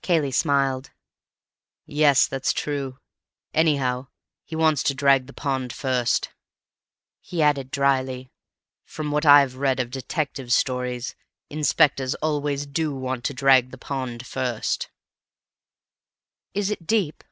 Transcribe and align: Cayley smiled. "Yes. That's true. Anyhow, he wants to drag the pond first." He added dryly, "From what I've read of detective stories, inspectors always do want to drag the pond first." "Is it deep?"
Cayley 0.00 0.30
smiled. 0.30 0.92
"Yes. 1.84 2.26
That's 2.26 2.54
true. 2.54 3.00
Anyhow, 3.52 4.06
he 4.42 4.56
wants 4.56 4.82
to 4.84 4.94
drag 4.94 5.26
the 5.26 5.34
pond 5.34 5.74
first." 5.74 6.30
He 7.20 7.42
added 7.42 7.70
dryly, 7.70 8.30
"From 8.86 9.10
what 9.10 9.26
I've 9.26 9.56
read 9.56 9.80
of 9.80 9.90
detective 9.90 10.54
stories, 10.54 11.14
inspectors 11.50 12.14
always 12.22 12.64
do 12.64 12.94
want 12.94 13.24
to 13.24 13.34
drag 13.34 13.72
the 13.72 13.76
pond 13.76 14.26
first." 14.26 14.88
"Is 16.54 16.70
it 16.70 16.86
deep?" 16.86 17.22